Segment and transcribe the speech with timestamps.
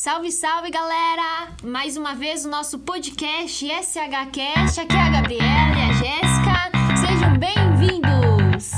[0.00, 1.48] Salve, salve, galera!
[1.60, 4.80] Mais uma vez o nosso podcast SHCast.
[4.80, 6.96] Aqui é a Gabriela e a Jéssica.
[6.96, 8.70] Sejam bem-vindos!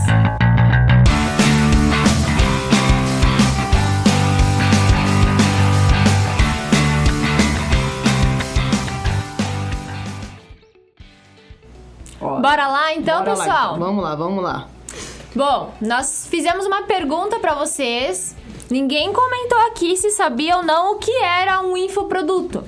[12.18, 13.76] Ó, Bora lá então, bora lá, pessoal?
[13.76, 13.78] então.
[13.78, 14.68] Vamos lá, vamos lá.
[15.36, 18.34] Bom, nós fizemos uma pergunta pra vocês.
[18.70, 22.62] Ninguém comentou aqui se sabia ou não o que era um infoproduto.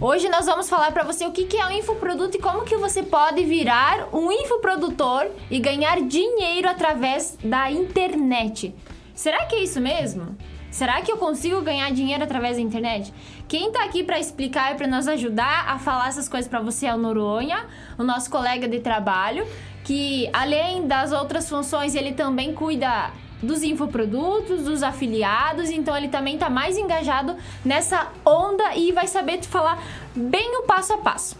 [0.00, 3.02] Hoje nós vamos falar pra você o que é um infoproduto e como que você
[3.02, 8.72] pode virar um infoprodutor e ganhar dinheiro através da internet.
[9.12, 10.36] Será que é isso mesmo?
[10.70, 13.12] Será que eu consigo ganhar dinheiro através da internet?
[13.48, 16.86] Quem tá aqui pra explicar e pra nos ajudar a falar essas coisas pra você
[16.86, 17.66] é o Noronha,
[17.98, 19.44] o nosso colega de trabalho,
[19.82, 23.10] que além das outras funções, ele também cuida
[23.42, 29.38] dos infoprodutos, dos afiliados, então ele também tá mais engajado nessa onda e vai saber
[29.38, 29.82] te falar
[30.14, 31.36] bem o passo a passo.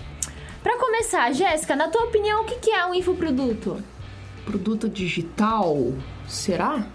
[0.62, 3.82] Pra começar, Jéssica, na tua opinião, o que é um infoproduto?
[4.44, 5.92] Produto digital,
[6.28, 6.86] será?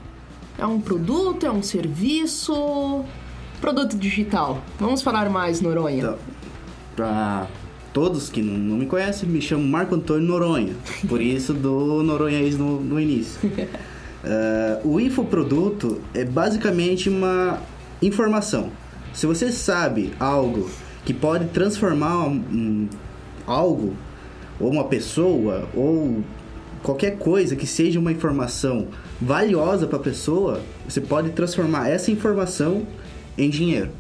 [0.58, 3.04] É um produto, é um serviço?
[3.60, 4.62] Produto digital.
[4.80, 5.98] Vamos falar mais, Noronha.
[5.98, 6.18] Então,
[6.96, 7.48] pra
[7.92, 10.76] todos que não, me conhecem, me chamo Marco Antônio Noronha.
[11.08, 13.40] Por isso do Noronhaís no, no início.
[14.26, 17.62] Eh, o infoproduto é basicamente uma
[18.02, 18.72] informação.
[19.14, 20.68] Se você sabe algo
[21.06, 22.90] que pode transformar um,
[23.46, 23.94] algo,
[24.60, 26.24] ou uma pessoa, ou
[26.82, 28.88] qualquer coisa que seja uma informação
[29.22, 32.82] valiosa para a pessoa, você pode transformar essa informação
[33.38, 33.92] em dinheiro.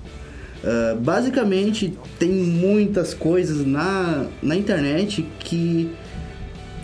[0.63, 5.91] Uh, basicamente, tem muitas coisas na, na internet que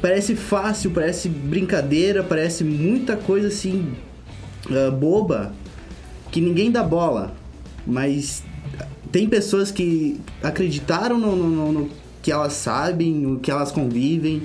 [0.02, 3.94] parece fácil, parece brincadeira, parece muita coisa assim
[4.70, 5.54] uh, boba
[6.32, 7.36] que ninguém dá bola.
[7.86, 8.44] Mas
[9.12, 11.90] tem pessoas que acreditaram no, no, no,
[12.22, 14.44] que elas sabem, no que elas convivem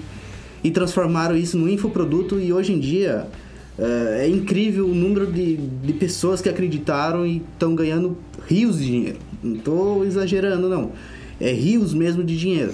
[0.63, 3.27] e transformaram isso num infoproduto e hoje em dia
[3.79, 8.17] uh, é incrível o número de, de pessoas que acreditaram e estão ganhando
[8.47, 9.19] rios de dinheiro.
[9.43, 10.93] Não estou exagerando, não.
[11.41, 12.73] É rios mesmo de dinheiro.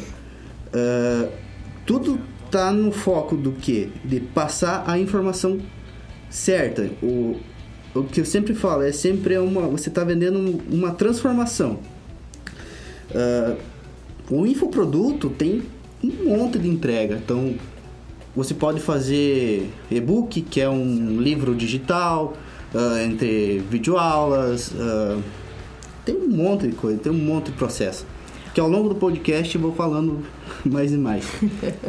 [0.69, 1.29] Uh,
[1.85, 2.19] tudo
[2.53, 3.91] tá no foco do que?
[4.05, 5.59] De passar a informação
[6.29, 6.91] certa.
[7.03, 7.41] O,
[7.95, 9.63] o que eu sempre falo é sempre uma.
[9.63, 11.79] Você está vendendo uma transformação.
[13.11, 13.57] Uh,
[14.31, 15.63] o infoproduto tem
[16.05, 17.17] um monte de entrega.
[17.17, 17.55] Então,
[18.37, 22.35] você pode fazer e-book, que é um livro digital,
[22.75, 24.73] uh, entre videoaulas.
[24.73, 25.23] Uh,
[26.05, 28.07] tem um monte de coisa, tem um monte de processo.
[28.53, 30.23] Que ao longo do podcast eu vou falando
[30.65, 31.25] mais e mais.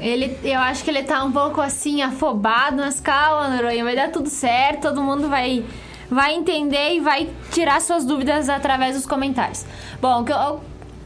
[0.01, 4.12] Ele, eu acho que ele tá um pouco assim, afobado, mas calma, Noronha, vai dar
[4.12, 5.63] tudo certo, todo mundo vai,
[6.09, 9.66] vai entender e vai tirar suas dúvidas através dos comentários.
[10.02, 10.62] Bom, que eu,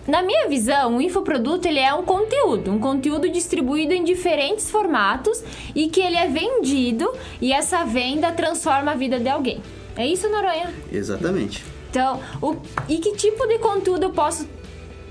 [0.08, 5.44] na minha visão, o infoproduto ele é um conteúdo, um conteúdo distribuído em diferentes formatos
[5.76, 9.62] e que ele é vendido e essa venda transforma a vida de alguém.
[9.98, 10.74] É isso, Noronha?
[10.92, 11.66] Exatamente.
[11.90, 12.56] Então, o,
[12.88, 14.48] e que tipo de conteúdo eu posso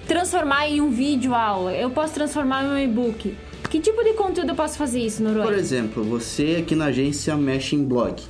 [0.07, 1.73] transformar em um vídeo aula?
[1.73, 3.37] Eu posso transformar em um e-book?
[3.71, 5.45] Que tipo de conteúdo eu posso fazer isso, Noronha?
[5.45, 8.23] Por exemplo, você aqui na agência mexe em blog.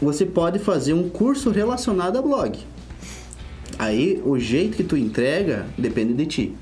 [0.00, 2.58] Você pode fazer um curso relacionado a blog.
[3.78, 6.56] Aí o jeito que tu entrega depende de ti.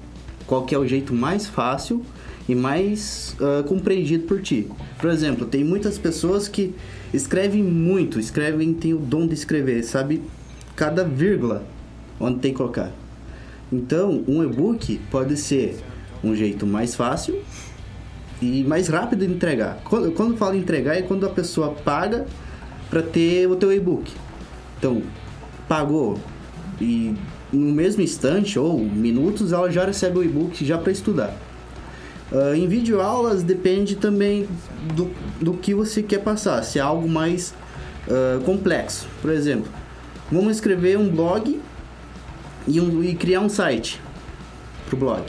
[0.46, 2.04] Qual que é o jeito mais fácil
[2.50, 4.68] e mais uh, compreendido por ti.
[4.98, 6.74] Por exemplo, tem muitas pessoas que
[7.14, 10.20] escrevem muito, escrevem, tem o dom de escrever, sabe
[10.74, 11.64] cada vírgula
[12.18, 12.90] onde tem que colocar.
[13.72, 15.78] Então, um e-book pode ser
[16.22, 17.40] um jeito mais fácil
[18.42, 19.80] e mais rápido de entregar.
[19.84, 22.26] Quando, quando falo entregar é quando a pessoa paga
[22.88, 24.10] para ter o teu e-book.
[24.78, 25.02] Então,
[25.68, 26.18] pagou
[26.80, 27.14] e
[27.52, 31.36] no mesmo instante ou minutos ela já recebe o e-book já para estudar.
[32.32, 34.48] Uh, em videoaulas depende também
[34.94, 35.10] do,
[35.40, 37.52] do que você quer passar, se é algo mais
[38.06, 39.06] uh, complexo.
[39.20, 39.70] Por exemplo,
[40.30, 41.60] vamos escrever um blog
[42.66, 44.00] e, um, e criar um site
[44.86, 45.22] pro blog.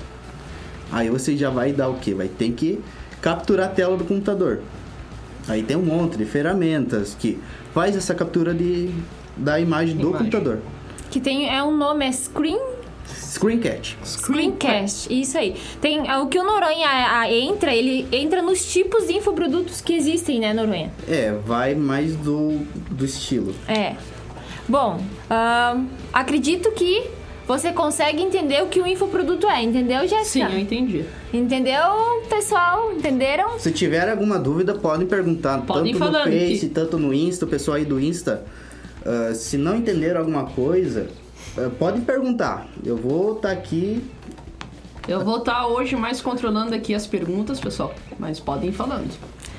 [0.91, 2.13] Aí você já vai dar o que?
[2.13, 2.79] Vai ter que
[3.21, 4.61] capturar a tela do computador.
[5.47, 7.39] Aí tem um monte de ferramentas que
[7.73, 8.89] faz essa captura de,
[9.37, 10.25] da imagem do Imagem.
[10.25, 10.59] computador.
[11.09, 12.59] Que tem é um nome é Screen
[13.07, 13.97] Screencast.
[14.03, 15.55] Screencast, isso aí.
[15.79, 19.93] Tem é, o que o Noronha a, entra, ele entra nos tipos de infoprodutos que
[19.93, 20.91] existem, né, Noronha?
[21.07, 22.59] É, vai mais do,
[22.91, 23.53] do estilo.
[23.67, 23.95] É.
[24.67, 27.09] Bom, ahn, acredito que
[27.47, 30.49] você consegue entender o que o infoproduto é, entendeu, Sim, Jéssica?
[30.49, 31.05] eu entendi.
[31.33, 31.81] Entendeu,
[32.29, 32.91] pessoal?
[32.93, 33.59] Entenderam?
[33.59, 35.61] Se tiver alguma dúvida, podem perguntar.
[35.61, 38.43] Podem tanto falando no Face, que- tanto no Insta, o pessoal aí do Insta.
[39.05, 41.07] ah, se não entenderam alguma coisa,
[41.57, 42.67] eh, podem perguntar.
[42.85, 44.01] Eu vou estar aqui.
[45.07, 47.93] Eu vou estar hoje mais controlando aqui as perguntas, pessoal.
[48.19, 49.09] Mas podem ir falando.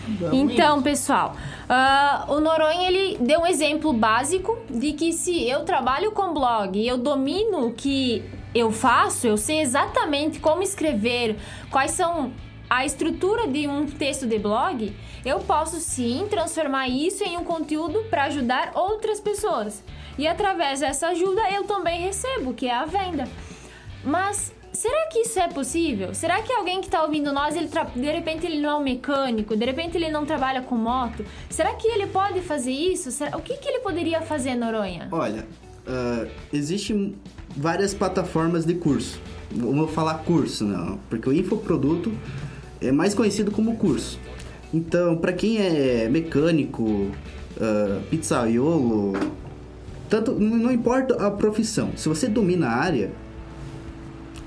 [0.07, 1.37] Vamos Então, pessoal,
[1.69, 6.79] ah, o Noronha ele deu um exemplo básico de que se eu trabalho com blog
[6.79, 8.23] e eu domino o que
[8.55, 11.37] eu faço, eu sei exatamente como escrever,
[11.71, 12.33] quais são
[12.69, 14.95] a estrutura de um texto de blog,
[15.25, 19.85] eu posso sim transformar isso em um conteúdo para ajudar outras pessoas.
[20.19, 23.29] E através dessa ajuda eu também recebo, que é a venda.
[24.03, 26.15] Mas será que isso é possível?
[26.15, 28.83] Será que alguém que está ouvindo nós, ele tra- de repente ele não é um
[28.83, 31.25] mecânico, de repente ele não trabalha com moto?
[31.51, 33.11] Será que ele pode fazer isso?
[33.11, 35.09] Será- O que, que ele poderia fazer, Noronha?
[35.13, 35.47] Olha,
[35.87, 37.15] ah, existem
[37.57, 39.21] várias plataformas de curso.
[39.51, 42.13] Vou falar curso, não, porque o infoproduto
[42.81, 44.19] é mais conhecido como curso.
[44.73, 47.11] Então, para quem é mecânico,
[47.61, 49.13] ah, pizzaiolo,
[50.09, 51.91] tanto não importa a profissão.
[51.97, 53.13] Se você domina a área,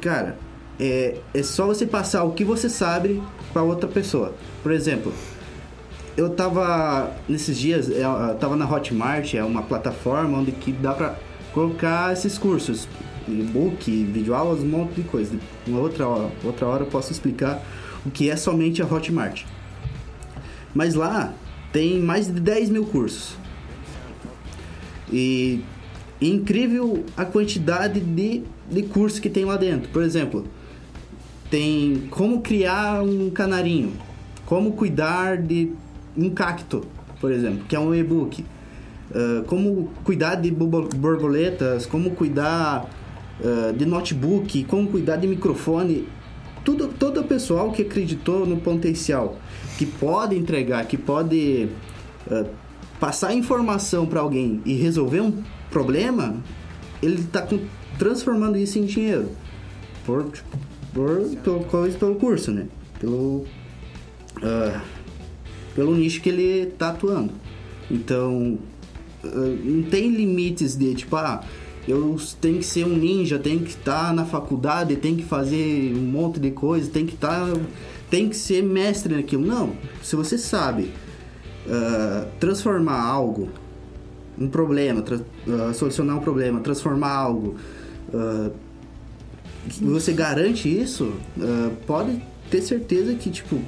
[0.05, 0.37] cara,
[0.79, 4.35] é, é só você passar o que você sabe para outra pessoa.
[4.61, 5.11] Por exemplo,
[6.15, 10.93] eu tava nesses dias, é, eu tava na Hotmart, é uma plataforma onde que dá
[10.93, 11.15] pra
[11.53, 12.87] colocar esses cursos,
[13.27, 15.35] e-book, videoaulas, um monte de coisa.
[15.65, 17.59] Uma outra hora, outra hora eu posso explicar
[18.05, 19.43] o que é somente a Hotmart.
[20.71, 21.33] Mas lá
[21.71, 23.35] tem mais de 10 mil cursos.
[25.11, 25.63] E
[26.21, 29.89] é incrível a quantidade de, de cursos que tem lá dentro.
[29.89, 30.45] Por exemplo,
[31.49, 33.93] tem como criar um canarinho,
[34.45, 35.71] como cuidar de
[36.17, 36.85] um cacto,
[37.19, 38.43] por exemplo, que é um e-book,
[39.13, 42.89] Ah, como cuidar de borboletas, como cuidar
[43.43, 46.07] ah, de notebook, como cuidar de microfone.
[46.63, 49.37] Tudo, todo o pessoal que acreditou no potencial,
[49.77, 51.69] que pode entregar, que pode
[52.29, 52.45] ah,
[52.99, 56.35] passar informação para alguém e resolver um problema,
[57.01, 57.45] ele está
[57.97, 59.29] transformando isso em dinheiro
[60.05, 60.31] por,
[60.93, 62.67] por pelo, pelo curso, né?
[62.99, 63.45] Pelo
[64.41, 64.81] ah,
[65.73, 67.33] pelo nicho que ele tá atuando.
[67.91, 68.57] Então,
[69.23, 69.27] ah,
[69.63, 71.43] não tem limites de tipo, ah,
[71.87, 76.01] eu tenho que ser um ninja, tenho que estar na faculdade, tenho que fazer um
[76.01, 77.47] monte de coisa, tem que estar,
[78.09, 79.45] tem que ser mestre naquilo.
[79.45, 80.91] Não, se você sabe
[81.69, 83.49] ah, transformar algo,
[84.39, 85.03] um problema,
[85.47, 87.55] ah, solucionar um problema, transformar algo,
[89.69, 93.59] que você garante isso, ah, pode ter certeza que tipo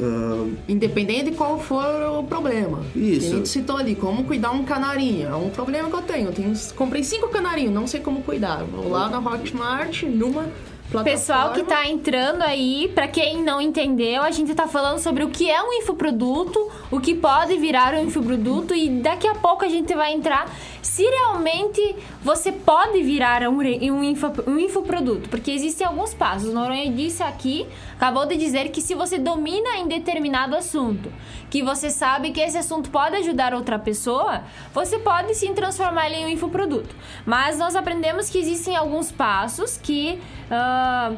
[0.00, 2.80] ah, Independente de qual for o problema.
[2.94, 3.20] Isso.
[3.20, 5.28] Que A gente citou ali, como cuidar um canarinho.
[5.28, 6.28] É um problema que eu tenho.
[6.28, 8.64] Eu tenho comprei cinco canarinhos, não sei como cuidar.
[8.64, 10.48] Vou lá na Hotmart, numa
[10.90, 11.04] plataforma.
[11.04, 15.30] Pessoal que tá entrando aí, pra quem não entendeu, a gente tá falando sobre o
[15.30, 19.68] que é um infoproduto, o que pode virar um infoproduto e daqui a pouco a
[19.68, 20.50] gente vai entrar
[20.82, 26.48] se realmente você pode virar um, um, info, um infoproduto, porque existem alguns passos.
[26.48, 31.10] O Noronha disse aqui, acabou de dizer que se você domina em determinado assunto,
[31.48, 34.42] que você sabe que esse assunto pode ajudar outra pessoa,
[34.74, 36.94] você pode sim transformar ele em um infoproduto.
[37.24, 40.20] Mas nós aprendemos que existem alguns passos que.
[40.50, 41.12] ah,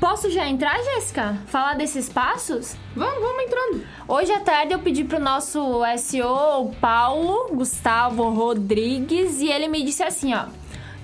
[0.00, 1.36] Posso já entrar, Jéssica?
[1.46, 2.74] Falar desses passos?
[2.96, 3.84] Vamos, vamos entrando.
[4.08, 9.84] Hoje à tarde eu pedi pro nosso SEO, o Paulo Gustavo Rodrigues, e ele me
[9.84, 10.46] disse assim, ó.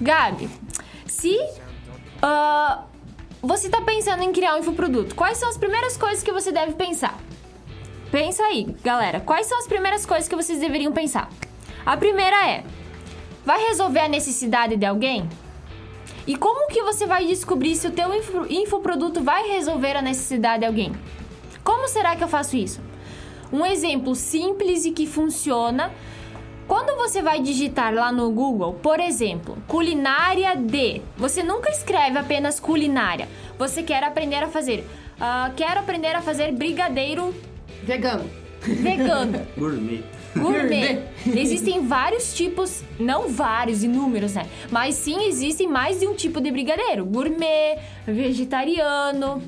[0.00, 0.48] Gabi,
[1.06, 1.38] se
[2.22, 2.84] ah,
[3.42, 6.72] você tá pensando em criar um infoproduto, quais são as primeiras coisas que você deve
[6.72, 7.18] pensar?
[8.10, 9.20] Pensa aí, galera.
[9.20, 11.28] Quais são as primeiras coisas que vocês deveriam pensar?
[11.84, 12.64] A primeira é:
[13.44, 15.28] vai resolver a necessidade de alguém?
[16.26, 20.60] E como que você vai descobrir se o teu info- infoproduto vai resolver a necessidade
[20.60, 20.92] de alguém?
[21.62, 22.80] Como será que eu faço isso?
[23.52, 25.92] Um exemplo simples e que funciona.
[26.66, 32.58] Quando você vai digitar lá no Google, por exemplo, culinária de, você nunca escreve apenas
[32.58, 33.28] culinária.
[33.56, 34.84] Você quer aprender a fazer,
[35.20, 37.32] ah, quero aprender a fazer brigadeiro
[37.84, 38.28] Vegano.
[38.62, 39.46] vegano.
[39.56, 40.02] gourmet.
[40.40, 41.02] Gourmet.
[41.26, 44.46] Existem vários tipos, não vários, inúmeros, né?
[44.70, 47.04] Mas sim existem mais de um tipo de brigadeiro.
[47.04, 49.42] Gourmet, vegetariano,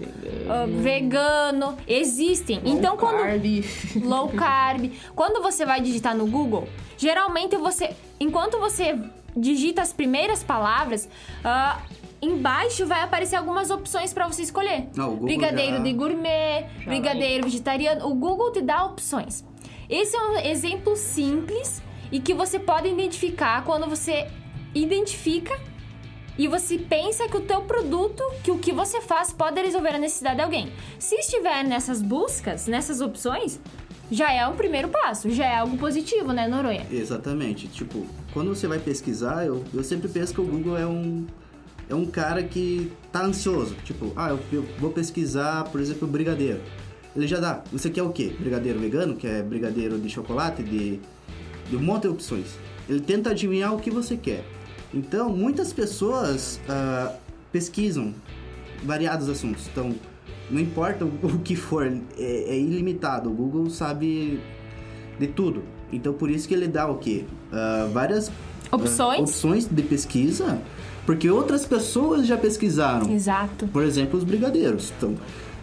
[0.49, 1.77] ah, vegano.
[1.87, 2.61] Existem.
[2.65, 4.05] então Low quando carb.
[4.05, 8.99] low carb, quando você vai digitar no Google, geralmente você, enquanto você
[9.37, 11.09] digita as primeiras palavras,
[11.45, 11.81] ah,
[12.21, 14.89] embaixo vai aparecer algumas opções para você escolher.
[14.97, 18.07] O Google brigadeiro já- de gourmet, brigadeiro vegetariano.
[18.09, 19.45] O Google te dá opções.
[19.89, 21.81] Esse é um exemplo simples
[22.13, 24.27] e que você pode identificar quando você
[24.75, 25.59] identifica
[26.37, 29.99] e você pensa que o teu produto, que o que você faz pode resolver a
[29.99, 30.73] necessidade de alguém.
[30.99, 33.59] Se estiver nessas buscas, nessas opções,
[34.11, 36.87] já é um primeiro passo, já é algo positivo, né, Noronha?
[36.91, 37.67] Exatamente.
[37.67, 41.27] Tipo, quando você vai pesquisar, eu, eu sempre penso que o Google é um,
[41.89, 43.75] é um cara que tá ansioso.
[43.85, 46.61] Tipo, ah, eu, eu vou pesquisar, por exemplo, brigadeiro.
[47.17, 47.63] Ele já dá.
[47.73, 48.33] Você quer o quê?
[48.39, 51.01] Brigadeiro vegano, que é brigadeiro de chocolate, de,
[51.69, 52.47] de um monte de opções.
[52.89, 54.45] Ele tenta adivinhar o que você quer.
[54.93, 57.15] Então, muitas pessoas ah,
[57.53, 58.15] pesquisam
[58.85, 59.67] variados assuntos.
[59.71, 59.95] Então,
[60.51, 63.31] não importa o, que for, é, é ilimitado.
[63.31, 64.41] O Google sabe
[65.19, 65.63] de tudo.
[65.93, 67.25] Então, por isso que ele dá o quê?
[67.53, 68.31] Ah, várias
[68.71, 69.21] ah, Opções?
[69.21, 70.61] opções de pesquisa,
[71.07, 73.11] porque outras pessoas já pesquisaram.
[73.13, 73.67] Exato.
[73.69, 74.93] Por exemplo, os brigadeiros.
[74.97, 75.15] Então,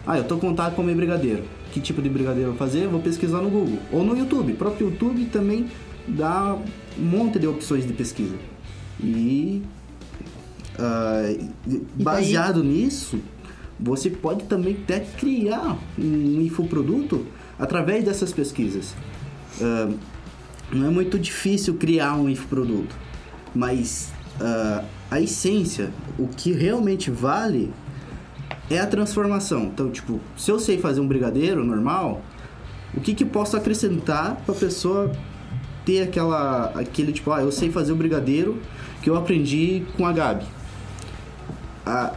[0.06, 1.44] ah, eu tô com vontade de comer brigadeiro.
[1.72, 2.84] Que tipo de brigadeiro eu vou fazer?
[2.84, 3.78] Eu vou pesquisar no Google.
[3.90, 4.52] Ou no YouTube.
[4.52, 5.66] O próprio YouTube também
[6.06, 6.56] dá
[6.98, 8.36] um monte de opções de pesquisa.
[9.00, 9.62] E
[10.78, 11.34] ah,
[11.94, 13.18] baseado nisso,
[13.78, 17.26] você pode também até criar um infoproduto
[17.58, 18.94] através dessas pesquisas.
[19.60, 19.92] Ah,
[20.72, 22.94] não é muito difícil criar um infoproduto,
[23.54, 27.72] mas ah, a essência, o que realmente vale
[28.70, 29.64] é a transformação.
[29.64, 32.22] Então, tipo, se eu sei fazer um brigadeiro normal,
[32.94, 35.12] o que que posso acrescentar para a pessoa
[35.84, 38.58] ter aquela aquele tipo, ah, eu sei fazer o brigadeiro
[39.02, 40.44] que eu aprendi com a Gabi.
[41.84, 42.14] A,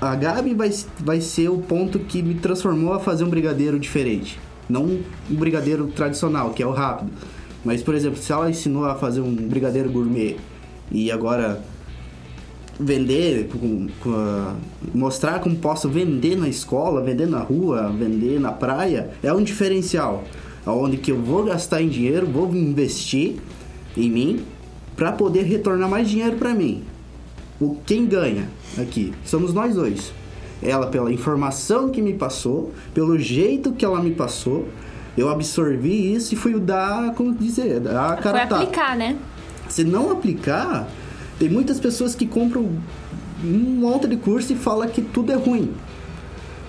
[0.00, 0.70] a Gabi vai,
[1.00, 4.38] vai ser o ponto que me transformou a fazer um brigadeiro diferente.
[4.68, 5.02] Não um
[5.34, 7.10] brigadeiro tradicional, que é o rápido.
[7.64, 10.36] Mas, por exemplo, se ela ensinou a fazer um brigadeiro gourmet
[10.90, 11.60] e agora
[12.80, 14.54] vender, com- com
[14.94, 20.24] mostrar como posso vender na escola, vender na rua, vender na praia, é um diferencial.
[20.66, 23.36] Onde que eu vou gastar em dinheiro, vou investir
[23.96, 24.40] em mim
[24.96, 26.82] para poder retornar mais dinheiro para mim.
[27.60, 30.12] O quem ganha aqui somos nós dois.
[30.62, 34.68] Ela pela informação que me passou, pelo jeito que ela me passou,
[35.16, 39.16] eu absorvi isso e fui dar, como dizer, dar a cara Foi aplicar, né?
[39.68, 40.88] Se não aplicar,
[41.40, 42.68] tem muitas pessoas que compram
[43.42, 45.72] um monte de curso e fala que tudo é ruim.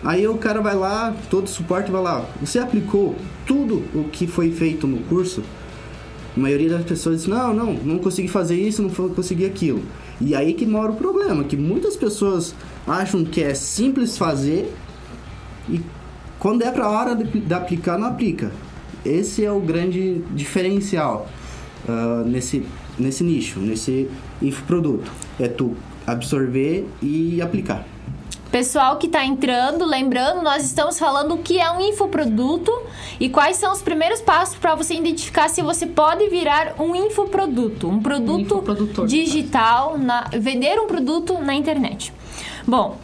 [0.02, 2.26] Aí o cara vai lá, todo suporte vai lá.
[2.40, 3.14] Você aplicou
[3.46, 5.44] tudo o que foi feito no curso?
[6.36, 9.84] A maioria das pessoas diz, não, não, não consegui fazer isso, não consegui aquilo.
[10.22, 12.56] E aí que mora o problema, que muitas pessoas
[12.88, 14.74] acham que é simples fazer
[15.70, 15.82] e
[16.40, 18.54] quando é pra hora de, de aplicar, não aplica.
[19.04, 21.28] Esse é o grande diferencial
[21.90, 22.64] ah, nesse,
[22.98, 24.10] nesse nicho, nesse
[24.42, 25.12] infoproduto.
[25.40, 27.86] É tu absorver e aplicar.
[28.52, 32.70] Pessoal que tá entrando, lembrando, nós estamos falando o que é um infoproduto
[33.18, 37.88] e quais são os primeiros passos para você identificar se você pode virar um infoproduto,
[37.88, 42.12] um produto no digital, na, vender um produto na internet.
[42.68, 42.98] Bom,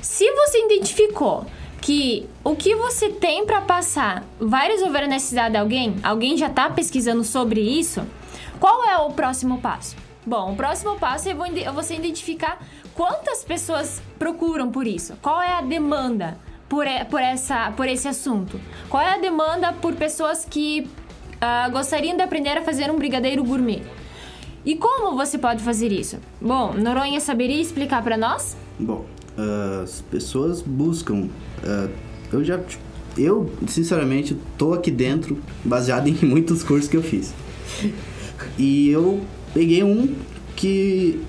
[0.00, 1.44] se você identificou
[1.82, 6.46] que o que você tem para passar vai resolver a necessidade de alguém, alguém já
[6.46, 8.00] está pesquisando sobre isso,
[8.62, 9.96] qual é o próximo passo?
[10.24, 12.60] Bom, o próximo passo é vo- você identificar
[12.94, 16.38] quantas pessoas procuram por isso, qual é a demanda
[16.68, 20.88] por, por, essa, por esse assunto, qual é a demanda por pessoas que
[21.40, 23.82] ah, gostariam de aprender a fazer um brigadeiro gourmet.
[24.64, 26.18] E como você pode fazer isso?
[26.40, 28.56] Bom, Noronha saberia explicar para nós?
[28.78, 29.04] Bom,
[29.36, 31.28] ah, as pessoas buscam.
[31.64, 31.88] ah,
[32.32, 32.60] eu já.
[33.18, 37.34] Eu, sinceramente, tô aqui dentro baseado em muitos cursos que eu fiz.
[38.58, 39.20] E eu
[39.54, 40.14] peguei um
[40.56, 41.20] que.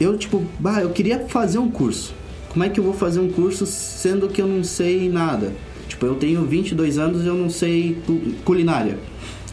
[0.00, 2.14] Eu, tipo, bah, eu queria fazer um curso.
[2.48, 5.52] Como é que eu vou fazer um curso sendo que eu não sei nada?
[5.88, 8.98] Tipo, eu tenho 22 anos e eu não sei cu- culinária.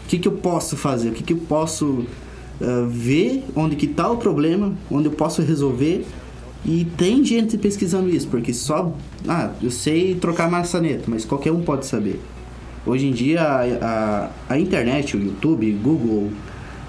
[0.06, 1.10] O que, que eu posso fazer?
[1.10, 2.06] O que, que eu posso
[2.62, 6.06] ah, ver onde que tá o problema, onde eu posso resolver.
[6.64, 8.96] E tem gente pesquisando isso, porque só.
[9.28, 12.20] Ah, eu sei trocar maçaneta, mas qualquer um pode saber.
[12.86, 16.32] Hoje em dia, a, a, a internet, o YouTube, Google,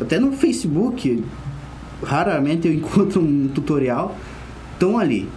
[0.01, 1.25] até no Facebook,
[2.03, 4.17] raramente eu encontro um tutorial.
[4.73, 5.29] Estão ali.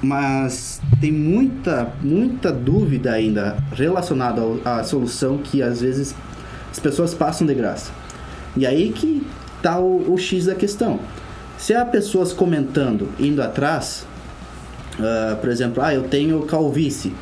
[0.00, 6.14] Mas tem muita, muita dúvida ainda relacionada à solução que às vezes
[6.70, 7.90] as pessoas passam de graça.
[8.56, 9.26] E aí que
[9.60, 11.00] tá o, o X da questão.
[11.58, 14.06] Se há pessoas comentando, indo atrás,
[15.00, 17.12] ah, por exemplo, ah, eu tenho calvície.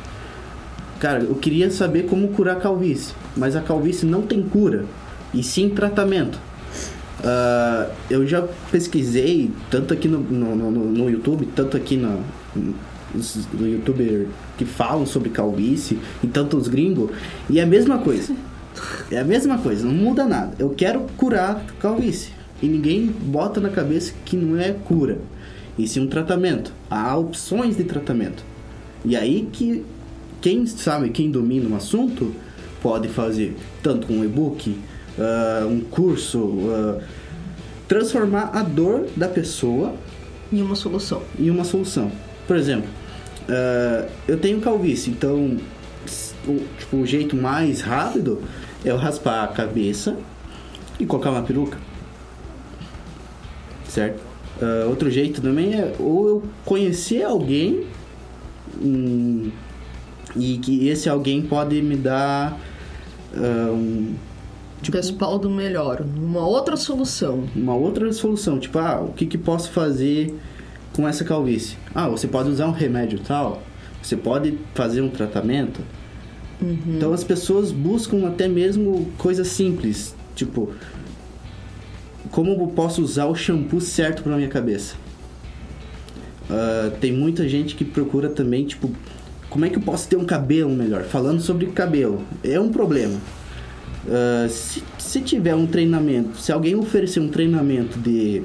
[0.99, 4.85] Cara, eu queria saber como curar calvície, mas a calvície não tem cura,
[5.33, 6.39] e sim tratamento.
[7.23, 12.21] Ah, eu já pesquisei, tanto aqui no, no, no- no YouTube, tanto aqui no,
[13.13, 17.09] nos- no youtuber que falam sobre calvície, e tanto os gringos,
[17.49, 18.33] e é a mesma coisa.
[19.09, 20.53] É a mesma coisa, não muda nada.
[20.59, 22.31] Eu quero curar calvície.
[22.61, 25.17] E ninguém bota na cabeça que não é cura,
[25.77, 26.71] e sim um tratamento.
[26.89, 28.43] Há opções de tratamento.
[29.05, 29.83] E aí que
[30.41, 32.33] quem sabe, quem domina um assunto,
[32.81, 34.77] pode fazer, tanto um e-book,
[35.17, 37.01] uh, um curso, uh,
[37.87, 39.93] transformar a dor da pessoa
[40.51, 41.21] em uma solução.
[41.39, 42.11] Em uma solução.
[42.45, 42.89] Por exemplo,
[43.49, 45.57] uh, eu tenho calvície, então
[46.47, 48.41] o, tipo, o jeito mais rápido
[48.83, 50.17] é eu raspar a cabeça
[50.99, 51.77] e colocar uma peruca.
[53.87, 54.21] Certo?
[54.61, 57.85] Uh, outro jeito também é ou eu conhecer alguém
[58.81, 59.51] um,
[60.35, 62.59] e que esse alguém pode me dar
[63.33, 64.15] uh, um
[64.81, 67.43] tipo, respaldo melhor, uma outra solução.
[67.55, 70.33] Uma outra solução, tipo, ah, o que que posso fazer
[70.93, 71.77] com essa calvície?
[71.93, 73.61] Ah, você pode usar um remédio tal,
[74.01, 75.81] você pode fazer um tratamento.
[76.61, 76.95] Uhum.
[76.95, 80.71] Então as pessoas buscam até mesmo coisas simples, tipo,
[82.31, 84.95] como eu posso usar o shampoo certo para minha cabeça?
[86.49, 88.89] Uh, tem muita gente que procura também, tipo,
[89.49, 91.03] como é que eu posso ter um cabelo melhor?
[91.03, 93.19] Falando sobre cabelo, é um problema.
[94.07, 98.43] Uh, se, se tiver um treinamento, se alguém oferecer um treinamento de.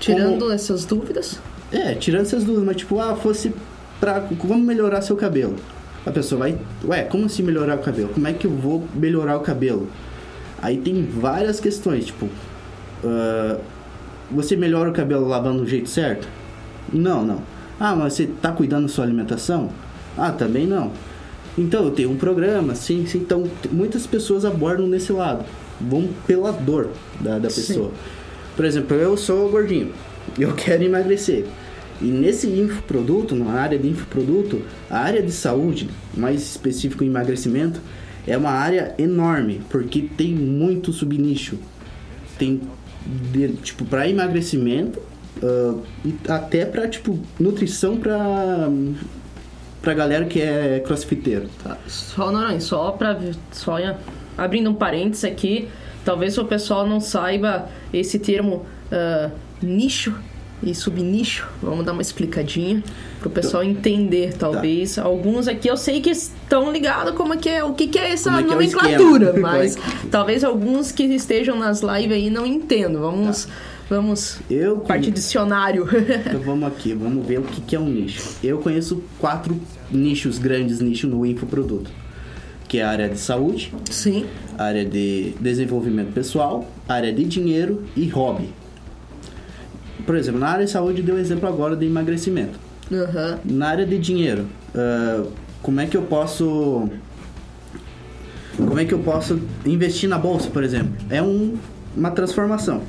[0.00, 0.52] Tirando como...
[0.52, 1.40] essas dúvidas?
[1.70, 3.52] É, tirando essas dúvidas, mas tipo, ah, fosse
[4.00, 4.20] pra.
[4.20, 5.56] Como melhorar seu cabelo?
[6.04, 6.58] A pessoa vai.
[6.84, 8.08] Ué, como assim melhorar o cabelo?
[8.08, 9.88] Como é que eu vou melhorar o cabelo?
[10.60, 12.28] Aí tem várias questões, tipo,
[13.02, 13.60] Uh,
[14.30, 16.28] você melhora o cabelo lavando do jeito certo?
[16.92, 17.42] Não, não.
[17.78, 19.70] Ah, mas você está cuidando da sua alimentação?
[20.16, 20.90] Ah, também não.
[21.58, 23.18] Então, eu tenho um programa, sim, sim.
[23.18, 25.44] Então, muitas pessoas abordam nesse lado.
[25.80, 27.88] Vão pela dor da, da pessoa.
[27.88, 27.94] Sim.
[28.56, 29.92] Por exemplo, eu sou gordinho.
[30.38, 31.44] Eu quero emagrecer.
[32.00, 37.80] E nesse infoproduto, na área de infoproduto, a área de saúde, mais específico em emagrecimento,
[38.24, 41.58] é uma área enorme, porque tem muito subnicho.
[42.38, 42.60] Tem
[43.32, 45.00] de, tipo, para emagrecimento
[45.42, 48.70] uh, e até para tipo, nutrição para
[49.82, 51.48] pra galera que é crossfiteiro.
[51.62, 51.76] Tá.
[51.86, 53.18] Só, não, só pra.
[53.52, 53.76] Só
[54.36, 55.68] abrindo um parênteses aqui,
[56.04, 59.30] talvez o pessoal não saiba esse termo uh,
[59.60, 60.14] nicho
[60.62, 61.48] e subnicho.
[61.62, 62.82] Vamos dar uma explicadinha
[63.20, 64.96] pro pessoal entender, talvez.
[64.96, 65.02] Tá.
[65.02, 68.12] Alguns aqui eu sei que estão ligados como é que é, o que, que é
[68.12, 69.76] essa é nomenclatura, é mas
[70.10, 73.02] talvez alguns que estejam nas lives aí não entendam.
[73.02, 73.44] Vamos.
[73.44, 73.52] Tá.
[73.88, 75.86] Vamos eu parte dicionário.
[76.28, 78.36] Então vamos aqui, vamos ver o que, que é um nicho.
[78.42, 79.58] Eu conheço quatro
[79.90, 81.90] nichos, grandes nichos no infoproduto.
[82.66, 84.26] Que é a área de saúde, Sim.
[84.58, 88.52] área de desenvolvimento pessoal, área de dinheiro e hobby
[90.08, 92.58] por exemplo, na área de saúde deu exemplo agora de emagrecimento.
[92.90, 93.38] Uhum.
[93.44, 96.88] Na área de dinheiro, uh, como é que eu posso
[98.56, 100.94] como é que eu posso investir na bolsa, por exemplo?
[101.10, 101.58] É um,
[101.94, 102.80] uma transformação.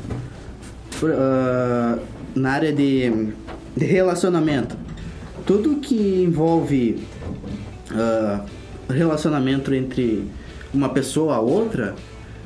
[1.02, 2.00] Uh,
[2.36, 3.34] na área de,
[3.76, 4.76] de, relacionamento,
[5.46, 7.04] tudo que envolve
[7.92, 8.44] uh,
[8.92, 10.30] relacionamento entre
[10.74, 11.96] uma pessoa a outra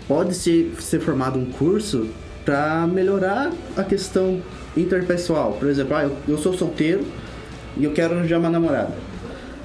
[0.07, 2.07] pode ser, ser formado um curso
[2.45, 4.41] para melhorar a questão
[4.75, 5.53] interpessoal.
[5.53, 7.05] Por exemplo, ah, eu, eu sou solteiro
[7.77, 8.93] e eu quero arranjar uma namorada.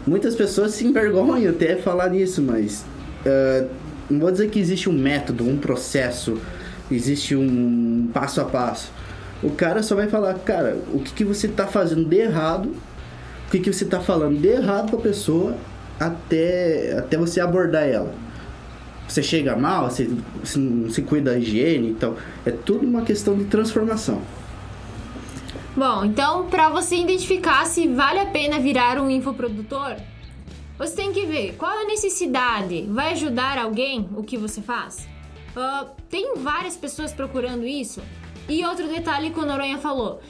[0.07, 2.85] Muitas pessoas se envergonham até falar nisso, mas
[3.27, 3.68] uh,
[4.09, 6.38] não vou dizer que existe um método, um processo,
[6.90, 8.92] existe um passo a passo.
[9.42, 12.74] O cara só vai falar, cara, o que, que você está fazendo de errado,
[13.46, 15.57] o que, que você está falando de errado para a pessoa
[15.98, 18.12] até, até você abordar ela.
[19.09, 20.11] Você chega mal, você,
[20.42, 24.20] você não se cuida da higiene, então é tudo uma questão de transformação.
[25.77, 29.96] Bom, então para você identificar se vale a pena virar um infoprodutor,
[30.79, 32.87] você tem que ver qual a necessidade.
[32.90, 35.09] Vai ajudar alguém o que você faz?
[35.56, 38.02] Uh, tem várias pessoas procurando isso.
[38.48, 40.20] E outro detalhe que o Noronha falou: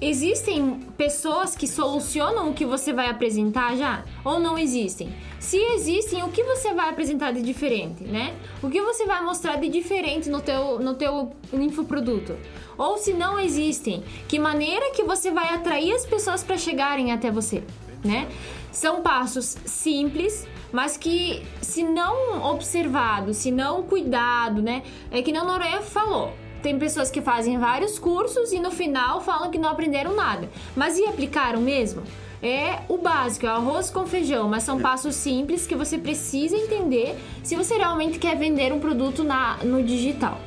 [0.00, 4.04] existem pessoas que solucionam o que você vai apresentar já?
[4.24, 5.14] Ou não existem?
[5.38, 8.34] Se existem, o que você vai apresentar de diferente, né?
[8.62, 12.36] O que você vai mostrar de diferente no teu, no teu infoproduto?
[12.76, 17.30] Ou se não existem, que maneira que você vai atrair as pessoas para chegarem até
[17.30, 17.62] você,
[18.04, 18.28] né?
[18.72, 24.82] São passos simples, mas que se não observado, se não cuidado, né?
[25.10, 26.34] É que não Noronha falou.
[26.62, 30.50] Tem pessoas que fazem vários cursos e no final falam que não aprenderam nada.
[30.76, 32.02] Mas e aplicaram mesmo?
[32.42, 37.16] É o básico, é arroz com feijão, mas são passos simples que você precisa entender
[37.42, 40.38] se você realmente quer vender um produto na, no digital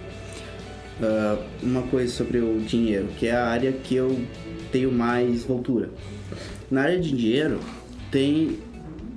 [1.00, 4.20] uh, uma coisa sobre o dinheiro, que é a área que eu
[4.72, 5.90] tenho mais voltura.
[6.70, 7.60] Na área de dinheiro
[8.12, 8.60] tem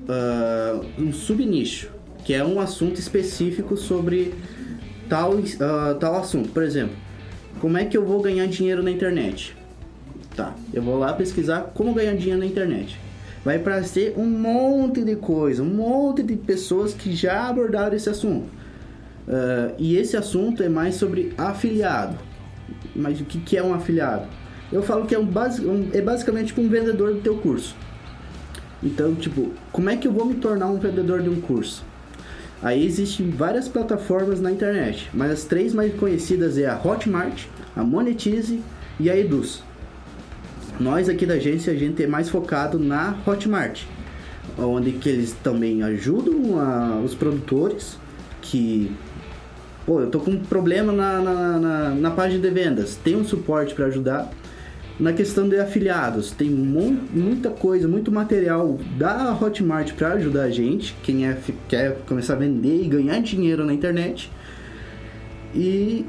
[0.09, 1.91] uh, um subnicho,
[2.25, 4.35] que é um assunto específico sobre
[5.09, 6.49] tal, uh, tal assunto.
[6.51, 6.97] Por exemplo,
[7.61, 9.57] como é que eu vou ganhar dinheiro na internet?
[10.35, 12.99] Tá, eu vou lá pesquisar como ganhar dinheiro na internet.
[13.45, 18.47] vai aparecer um monte de coisa, um monte de pessoas que já abordaram esse assunto.
[19.27, 22.19] Uh, e esse assunto é mais sobre afiliado.
[22.95, 24.27] Mas o que, que é um afiliado?
[24.73, 27.77] Eu falo que é, um, um, é basicamente tipo um vendedor do teu curso.
[28.83, 31.85] Então, tipo, como é que eu vou me tornar um vendedor de um curso?
[32.63, 37.83] Aí existem várias plataformas na internet, mas as três mais conhecidas é a Hotmart, a
[37.83, 38.61] Monetize
[39.01, 39.63] e a Eduz.
[40.79, 43.83] Nós aqui da agência a gente é mais focado na Hotmart,
[44.59, 47.99] onde que eles também ajudam a, os produtores
[48.41, 48.93] que
[49.85, 53.25] pô, eu tô com um problema na, na, na, na página de vendas, tem um
[53.25, 54.31] suporte para ajudar
[55.03, 60.95] na questão de afiliados, tem muita coisa, muito material da Hotmart para ajudar a gente,
[61.03, 61.37] quem é,
[61.69, 64.31] quer começar a vender e ganhar dinheiro na internet.
[65.53, 66.07] E,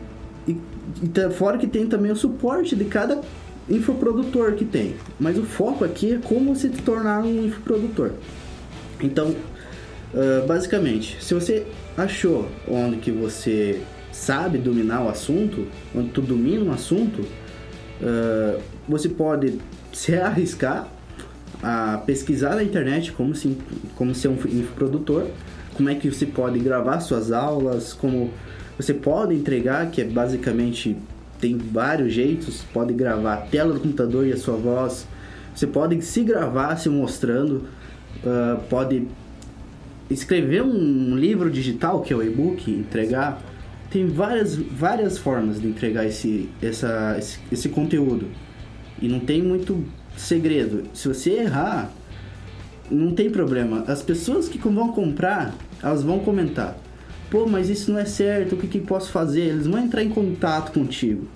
[0.47, 0.55] e,
[1.01, 3.19] e tá, fora que tem também o suporte de cada
[3.67, 4.93] infoprodutor que tem.
[5.19, 8.11] Mas o foco aqui é como se tornar um infoprodutor.
[9.01, 9.29] Então,
[10.13, 11.65] uh, basicamente, se você
[11.97, 17.25] achou onde que você sabe dominar o assunto, onde tu domina um assunto,
[18.01, 19.59] uh, você pode
[19.93, 20.87] se arriscar
[21.61, 23.57] a pesquisar na internet como, se,
[23.95, 25.27] como ser um infoprodutor,
[25.75, 28.31] como é que você pode gravar suas aulas, como
[28.77, 30.97] você pode entregar, que é basicamente
[31.39, 35.07] tem vários jeitos, pode gravar a tela do computador e a sua voz,
[35.55, 37.65] você pode se gravar se mostrando,
[38.23, 39.07] uh, pode
[40.09, 43.41] escrever um livro digital que é o e-book, entregar.
[43.93, 48.25] Tem várias, várias formas de entregar esse, essa, esse, esse conteúdo.
[48.99, 49.85] E não tem muito
[50.17, 50.85] segredo.
[50.95, 51.91] Se você errar,
[52.89, 53.83] não tem problema.
[53.87, 56.75] As pessoas que vão comprar, elas vão comentar.
[57.29, 59.41] Pô, mas isso não é certo, o que, que posso fazer?
[59.41, 61.27] Eles vão entrar em contato contigo.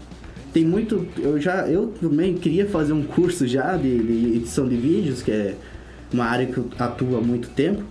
[0.52, 1.08] Tem muito.
[1.16, 1.68] Eu já.
[1.68, 5.56] Eu também queria fazer um curso já de, de edição de vídeos, que é
[6.12, 7.84] uma área que eu atuo há muito tempo.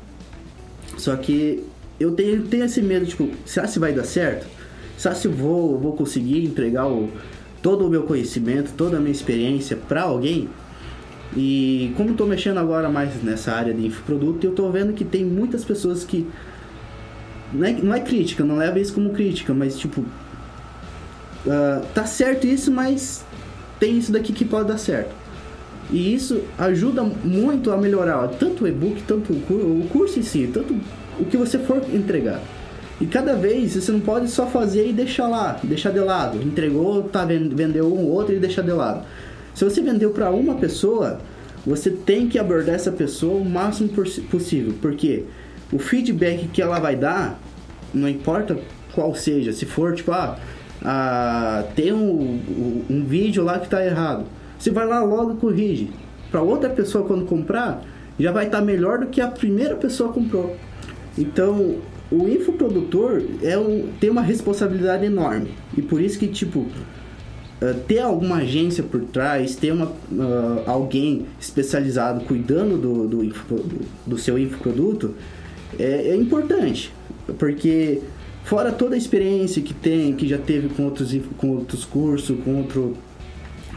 [0.99, 1.63] Só que
[2.01, 4.56] eu tenho, tenho esse medo, tipo, será se vai dar certo?
[4.97, 7.11] Será se eu vou, vou conseguir entregar o,
[7.63, 10.49] todo o meu conhecimento, toda a minha experiência para alguém.
[11.37, 15.25] E como estou mexendo agora mais nessa área de infoproduto, eu estou vendo que tem
[15.25, 16.27] muitas pessoas que.
[17.53, 20.01] Não é, não é crítica, não leva isso como crítica, mas tipo.
[20.01, 23.25] Uh, tá certo isso, mas
[23.79, 25.15] tem isso daqui que pode dar certo.
[25.91, 30.75] E isso ajuda muito a melhorar tanto o e-book, tanto o curso em si, tanto
[31.19, 32.41] o que você for entregar.
[33.01, 36.43] E cada vez você não pode só fazer e deixar lá, deixar de lado.
[36.43, 39.05] Entregou, tá, vendeu um outro e deixar de lado.
[39.55, 41.19] Se você vendeu para uma pessoa,
[41.67, 43.91] você tem que abordar essa pessoa o máximo
[44.31, 45.25] possível, porque
[45.73, 47.41] o feedback que ela vai dar,
[47.93, 48.57] não importa
[48.95, 50.39] qual seja, se for tipo, ah,
[50.83, 54.25] ah tem um, um, vídeo lá que tá errado,
[54.59, 55.91] você vai lá logo e corrige.
[56.31, 57.83] Para outra pessoa quando comprar,
[58.19, 60.57] já vai estar tá melhor do que a primeira pessoa comprou.
[61.19, 61.77] Então,
[62.11, 65.51] o infoprodutor é um, tem uma responsabilidade enorme.
[65.77, 71.27] E por isso que, tipo, uh, ter alguma agência por trás, ter uma, uh, alguém
[71.41, 73.57] especializado cuidando do, do, info,
[74.07, 75.15] do seu infoproduto
[75.79, 76.93] é, é, importante.
[77.39, 78.01] Porque
[78.45, 82.59] fora toda a experiência que tem, que já teve com outros, com outros cursos, com
[82.59, 82.97] outro,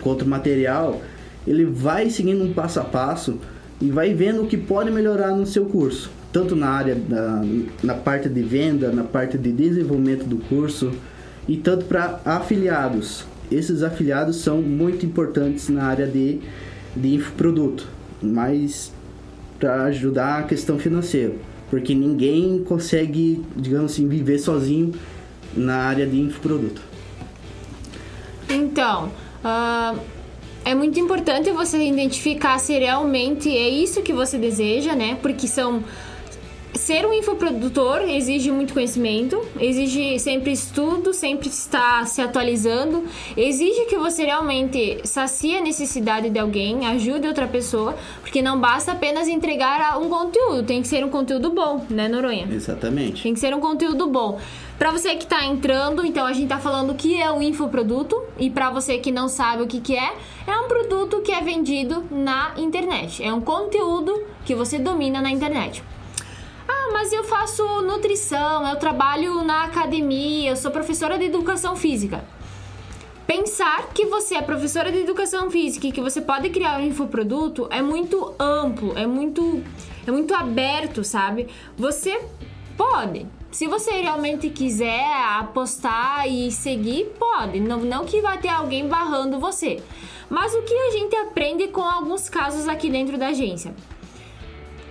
[0.02, 1.02] com outro material,
[1.48, 3.40] ele vai seguindo um passo a passo
[3.82, 7.44] e vai vendo o que pode melhorar no seu curso tanto na área da,
[7.84, 10.92] na parte de venda, na parte de desenvolvimento do curso
[11.48, 13.26] e tanto para afiliados.
[13.52, 16.40] Esses afiliados são muito importantes na área de,
[16.96, 17.88] de infoproduto,
[18.22, 18.94] mas
[19.60, 21.34] para ajudar a questão financeira,
[21.70, 24.94] porque ninguém consegue, digamos assim, viver sozinho
[25.56, 26.82] na área de infoproduto.
[28.48, 29.12] Então,
[29.44, 30.00] uh,
[30.64, 35.18] é muito importante você identificar se realmente é isso que você deseja, né?
[35.22, 35.84] Porque são
[36.74, 43.06] ser um infoprodutor exige muito conhecimento, exige sempre estudo, sempre estar se atualizando,
[43.36, 48.92] exige que você realmente sacie a necessidade de alguém, ajude outra pessoa, porque não basta
[48.92, 52.48] apenas entregar um conteúdo, tem que ser um conteúdo bom, né, Noronha?
[52.52, 53.24] Exatamente.
[53.24, 54.40] Tem que ser um conteúdo bom.
[54.78, 58.24] Para você que está entrando, então a gente está falando o que é o infoproduto
[58.38, 60.14] e para você que não sabe o que, que é,
[60.48, 63.22] é um produto que é vendido na internet.
[63.22, 65.84] É um conteúdo que você domina na internet.
[66.92, 72.24] Mas eu faço nutrição, eu trabalho na academia, eu sou professora de educação física.
[73.26, 77.68] Pensar que você é professora de educação física e que você pode criar um infoproduto
[77.70, 79.64] é muito amplo, é muito,
[80.08, 81.48] é muito aberto, sabe?
[81.78, 82.20] Você
[82.76, 83.28] pode.
[83.52, 85.06] Se você realmente quiser
[85.40, 87.60] apostar e seguir, pode.
[87.60, 89.82] Não, não que vai ter alguém barrando você.
[90.30, 93.74] Mas o que a gente aprende com alguns casos aqui dentro da agência?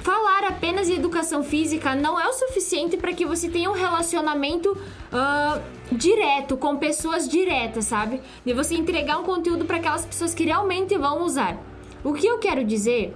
[0.09, 4.73] Falar apenas em educação física não é o suficiente para que você tenha um relacionamento
[4.73, 5.61] uh,
[5.93, 8.23] direto com pessoas diretas, sabe?
[8.43, 11.59] De você entregar um conteúdo para aquelas pessoas que realmente vão usar.
[12.03, 13.15] O que eu quero dizer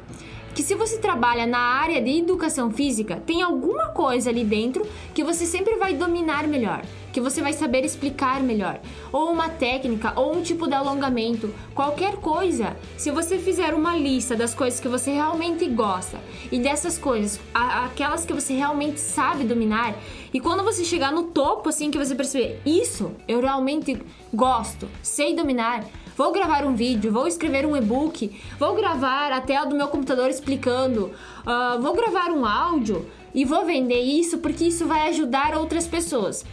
[0.54, 5.24] que se você trabalha na área de educação física, tem alguma coisa ali dentro que
[5.24, 10.36] você sempre vai dominar melhor, que você vai saber explicar melhor, ou uma técnica, ou
[10.36, 12.76] um tipo de alongamento, qualquer coisa.
[12.96, 16.18] Se você fizer uma lista das coisas que você realmente gosta
[16.50, 19.94] e dessas coisas, aquelas que você realmente sabe dominar,
[20.32, 24.00] e quando você chegar no topo, assim, que você perceber, isso eu realmente
[24.32, 25.84] gosto, sei dominar,
[26.16, 30.28] Vou gravar um vídeo, vou escrever um e-book, vou gravar a tela do meu computador
[30.28, 35.86] explicando, uh, vou gravar um áudio e vou vender isso porque isso vai ajudar outras
[35.86, 36.44] pessoas.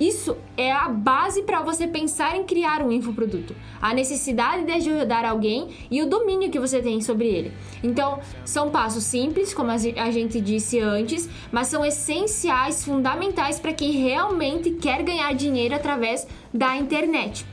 [0.00, 3.54] Isso é a base para você pensar em criar um infoproduto.
[3.82, 7.52] A necessidade de ajudar alguém e o domínio que você tem sobre ele.
[7.82, 13.90] Então, são passos simples, como a gente disse antes, mas são essenciais, fundamentais para quem
[13.90, 17.44] realmente quer ganhar dinheiro através da internet.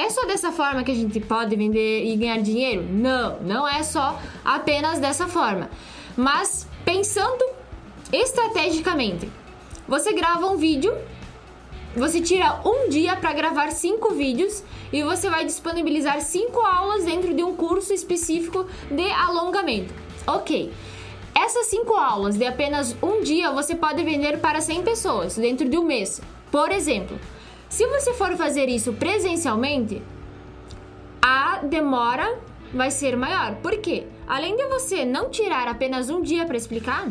[0.00, 2.86] É só dessa forma que a gente pode vender e ganhar dinheiro?
[2.90, 5.68] Não, não é só apenas dessa forma.
[6.16, 7.44] Mas pensando
[8.10, 9.30] estrategicamente,
[9.86, 10.96] você grava um vídeo,
[11.94, 17.34] você tira um dia para gravar cinco vídeos e você vai disponibilizar cinco aulas dentro
[17.34, 19.92] de um curso específico de alongamento.
[20.26, 20.72] Ok.
[21.34, 25.76] Essas cinco aulas de apenas um dia você pode vender para 100 pessoas dentro de
[25.76, 26.22] um mês.
[26.50, 27.18] Por exemplo,
[27.70, 30.02] se você for fazer isso presencialmente,
[31.22, 32.36] a demora
[32.74, 33.54] vai ser maior.
[33.62, 34.04] Por quê?
[34.26, 37.08] Além de você não tirar apenas um dia para explicar,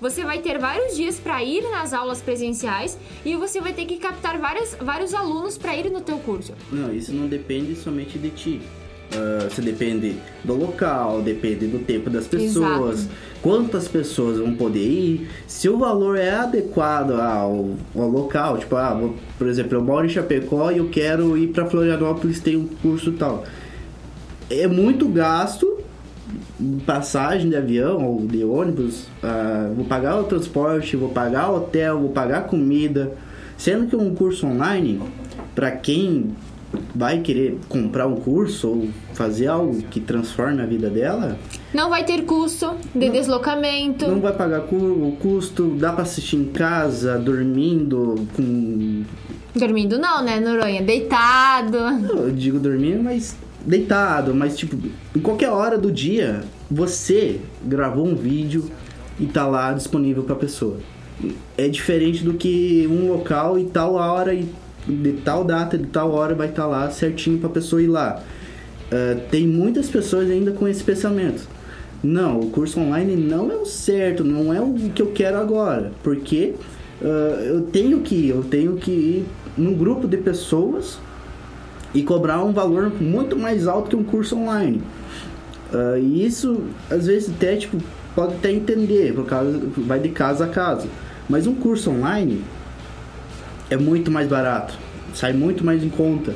[0.00, 3.98] você vai ter vários dias para ir nas aulas presenciais e você vai ter que
[3.98, 6.54] captar várias, vários alunos para ir no teu curso.
[6.72, 8.62] Não, isso não depende somente de ti.
[9.10, 13.14] Uh, você depende do local, depende do tempo das pessoas, Exato.
[13.40, 18.92] quantas pessoas vão poder ir, se o valor é adequado ao, ao local, tipo, ah,
[18.92, 22.66] vou, por exemplo, eu moro em Chapecó e eu quero ir para Florianópolis, tem um
[22.82, 23.44] curso tal.
[24.50, 25.78] É muito gasto,
[26.84, 31.98] passagem de avião ou de ônibus, uh, vou pagar o transporte, vou pagar o hotel,
[31.98, 33.12] vou pagar comida,
[33.56, 35.00] sendo que um curso online,
[35.54, 36.34] para quem
[36.94, 41.38] vai querer comprar um curso ou fazer algo que transforme a vida dela,
[41.72, 44.06] não vai ter custo de não, deslocamento.
[44.06, 49.04] Não vai pagar o custo, dá para assistir em casa, dormindo com
[49.54, 50.82] Dormindo não, né, Noronha?
[50.82, 51.78] Deitado.
[52.10, 54.76] Eu digo dormindo, mas deitado, mas tipo,
[55.14, 58.70] em qualquer hora do dia, você gravou um vídeo
[59.18, 60.78] e tá lá disponível para pessoa.
[61.56, 64.48] É diferente do que um local e tal hora e
[64.88, 67.88] de tal data, de tal hora vai estar tá lá certinho para a pessoa ir
[67.88, 68.22] lá.
[68.90, 71.46] Uh, tem muitas pessoas ainda com esse pensamento.
[72.02, 75.92] Não, o curso online não é o certo, não é o que eu quero agora,
[76.02, 76.54] porque
[77.02, 80.98] uh, eu tenho que ir, eu tenho que ir num grupo de pessoas
[81.92, 84.80] e cobrar um valor muito mais alto que um curso online.
[85.72, 87.78] Uh, e isso, às vezes, até tipo,
[88.14, 90.86] pode até entender, por causa, vai de casa a casa.
[91.28, 92.42] Mas um curso online,
[93.70, 94.74] é muito mais barato,
[95.14, 96.34] sai muito mais em conta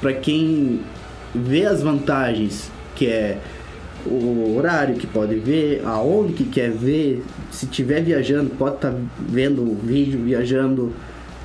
[0.00, 0.80] para quem
[1.34, 3.38] vê as vantagens que é
[4.06, 8.98] o horário que pode ver, aonde que quer ver, se tiver viajando pode estar tá
[9.18, 10.92] vendo o vídeo viajando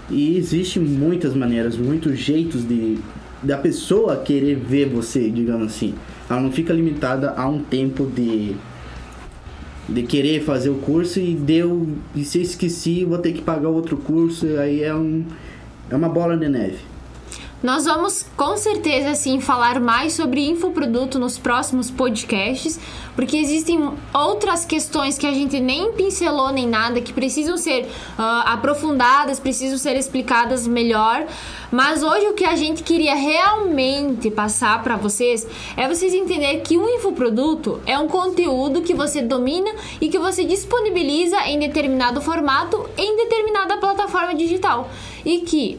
[0.10, 2.98] e existe muitas maneiras, muitos jeitos de
[3.42, 5.96] da pessoa querer ver você, digamos assim.
[6.30, 8.54] Ela não fica limitada a um tempo de
[9.94, 13.70] de querer fazer o curso e deu e se eu esqueci vou ter que pagar
[13.70, 14.46] outro curso.
[14.60, 15.24] Aí é um
[15.90, 16.89] é uma bola de neve
[17.62, 22.80] nós vamos com certeza sim falar mais sobre infoproduto nos próximos podcasts,
[23.16, 28.22] porque existem outras questões que a gente nem pincelou nem nada, que precisam ser uh,
[28.46, 31.26] aprofundadas, precisam ser explicadas melhor.
[31.70, 35.46] Mas hoje o que a gente queria realmente passar para vocês
[35.76, 39.70] é vocês entenderem que um infoproduto é um conteúdo que você domina
[40.00, 44.90] e que você disponibiliza em determinado formato em determinada plataforma digital.
[45.26, 45.78] E que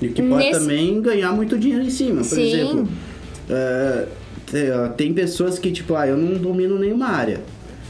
[0.00, 0.60] e que pode Nesse...
[0.60, 2.18] também ganhar muito dinheiro em cima.
[2.18, 2.42] Por Sim.
[2.42, 2.88] exemplo,
[3.50, 4.08] uh,
[4.96, 7.40] tem pessoas que, tipo, ah, eu não domino nenhuma área.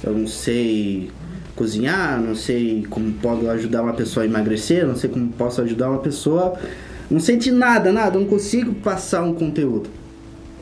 [0.03, 1.11] Eu não sei
[1.55, 5.91] cozinhar, não sei como posso ajudar uma pessoa a emagrecer, não sei como posso ajudar
[5.91, 6.59] uma pessoa.
[7.11, 9.89] Não sei de nada, nada, não consigo passar um conteúdo.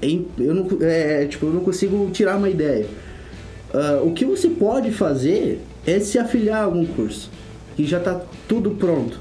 [0.03, 2.87] Eu não, é, tipo, eu não consigo tirar uma ideia.
[3.75, 7.31] Uh, o que você pode fazer é se afiliar a algum curso.
[7.79, 9.21] E já está tudo pronto.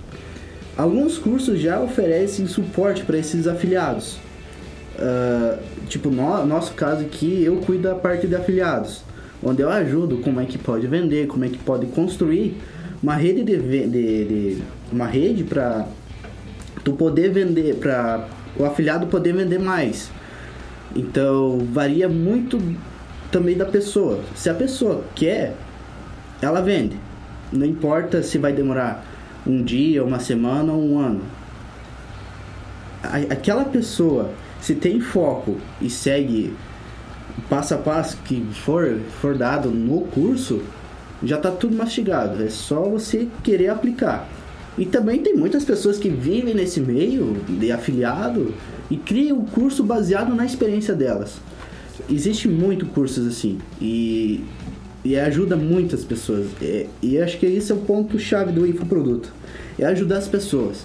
[0.77, 4.17] Alguns cursos já oferecem suporte para esses afiliados.
[4.97, 5.57] Uh,
[5.87, 9.01] tipo, no nosso caso aqui, eu cuido da parte de afiliados.
[9.43, 12.57] onde eu ajudo como é que pode vender, como é que pode construir
[13.01, 15.85] uma rede de, de, de uma rede para
[16.83, 20.09] tu poder vender, para o afiliado poder vender mais.
[20.95, 22.59] Então varia muito
[23.31, 24.21] também da pessoa.
[24.35, 25.53] Se a pessoa quer,
[26.41, 26.97] ela vende.
[27.51, 29.05] Não importa se vai demorar
[29.45, 31.21] um dia, uma semana ou um ano.
[33.29, 36.55] Aquela pessoa, se tem foco e segue
[37.49, 40.63] passo a passo que for, for dado no curso,
[41.23, 42.43] já está tudo mastigado.
[42.43, 44.27] É só você querer aplicar.
[44.77, 48.53] E também tem muitas pessoas que vivem nesse meio de afiliado
[48.89, 51.37] e criam o curso baseado na experiência delas.
[52.09, 54.43] Existe muito cursos assim e,
[55.05, 56.47] e ajuda muitas pessoas.
[56.59, 59.31] É, e acho que esse é o ponto chave do infoproduto.
[59.77, 60.83] É ajudar as pessoas.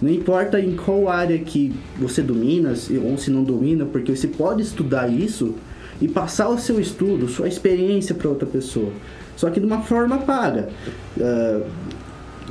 [0.00, 4.62] Não importa em qual área que você domina ou se não domina, porque você pode
[4.62, 5.54] estudar isso
[6.00, 8.92] e passar o seu estudo, sua experiência para outra pessoa.
[9.34, 10.68] Só que de uma forma paga.
[11.16, 11.66] Uh,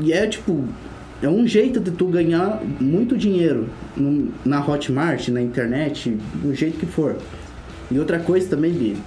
[0.02, 0.66] e é tipo,
[1.22, 3.70] é um jeito de tu ganhar muito dinheiro
[4.44, 7.16] na Hotmart, na internet, do jeito que for.
[7.90, 8.98] E outra coisa também, Bi,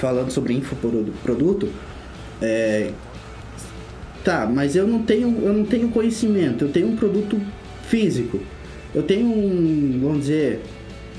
[0.00, 1.68] falando sobre infoproduto,
[2.40, 2.90] é,
[4.24, 7.40] tá, mas eu não tenho, eu não tenho conhecimento, eu tenho um produto
[7.86, 8.40] físico.
[8.94, 10.62] Eu tenho um, vamos dizer,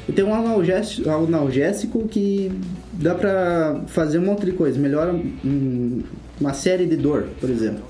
[0.07, 2.51] eu tenho um analgésico, analgésico que
[2.93, 6.01] dá pra fazer um monte de coisa, melhora um,
[6.39, 7.83] uma série de dor, por exemplo.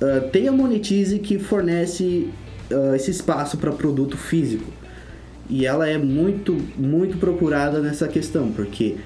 [0.00, 2.30] Uh, tem a Monetize que fornece
[2.70, 4.72] uh, esse espaço para produto físico.
[5.48, 8.96] E ela é muito, muito procurada nessa questão, porque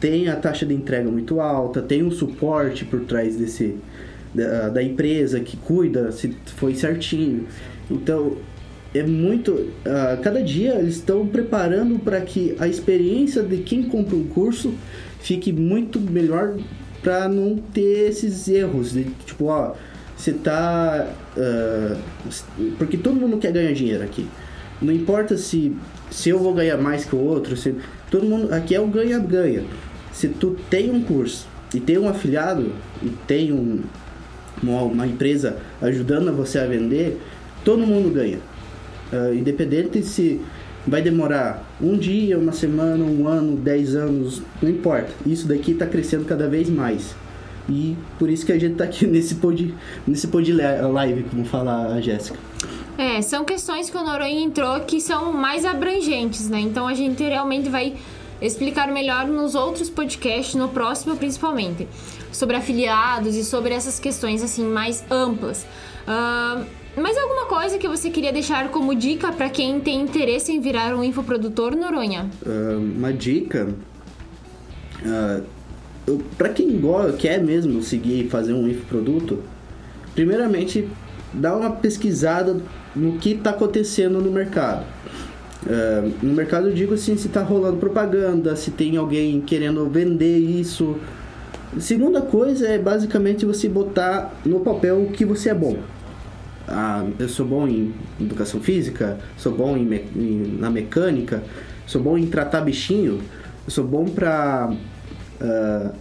[0.00, 3.76] tem a taxa de entrega muito alta, tem um suporte por trás desse
[4.34, 7.46] da, da empresa que cuida se foi certinho.
[7.90, 8.36] Então,
[8.94, 9.52] é muito.
[9.52, 14.74] Uh, cada dia eles estão preparando para que a experiência de quem compra um curso
[15.20, 16.56] fique muito melhor
[17.02, 18.92] para não ter esses erros.
[18.92, 19.74] De, tipo, ó,
[20.16, 21.06] você tá.
[21.36, 21.96] Uh,
[22.78, 24.26] porque todo mundo quer ganhar dinheiro aqui.
[24.80, 25.76] Não importa se,
[26.10, 27.74] se eu vou ganhar mais que o outro, se,
[28.10, 28.52] todo mundo.
[28.54, 29.64] Aqui é o ganha-ganha.
[30.18, 33.82] Se tu tem um curso e tem um afiliado e tem um,
[34.60, 37.20] uma, uma empresa ajudando você a vender,
[37.64, 38.40] todo mundo ganha.
[39.12, 40.40] Uh, independente se
[40.84, 45.08] vai demorar um dia, uma semana, um ano, dez anos, não importa.
[45.24, 47.14] Isso daqui está crescendo cada vez mais.
[47.68, 49.72] E por isso que a gente está aqui nesse pod,
[50.04, 52.36] nesse pod live, como fala a Jéssica.
[52.98, 56.58] É, são questões que o Noronha entrou que são mais abrangentes, né?
[56.58, 57.94] Então a gente realmente vai
[58.40, 61.88] explicar melhor nos outros podcasts, no próximo principalmente,
[62.32, 65.66] sobre afiliados e sobre essas questões assim mais amplas.
[66.06, 66.64] Uh,
[67.00, 70.94] mais alguma coisa que você queria deixar como dica para quem tem interesse em virar
[70.94, 72.30] um infoprodutor, Noronha?
[72.44, 73.68] Uh, uma dica.
[75.04, 75.58] Uh,
[76.36, 76.80] para quem
[77.18, 79.42] quer mesmo seguir fazer um infoproduto,
[80.14, 80.88] primeiramente
[81.32, 82.60] dá uma pesquisada
[82.96, 84.86] no que está acontecendo no mercado.
[85.64, 90.38] Uh, no mercado eu digo assim, se está rolando propaganda, se tem alguém querendo vender
[90.38, 90.96] isso.
[91.78, 95.76] Segunda coisa é basicamente você botar no papel o que você é bom
[96.68, 101.42] ah, eu sou bom em educação física, sou bom em, me em, na mecânica,
[101.86, 103.22] sou bom em tratar bichinho,
[103.66, 104.76] sou bom para uh,
[105.40, 105.92] ah,